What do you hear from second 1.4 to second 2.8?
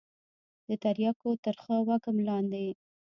ترخه وږم له لاندې.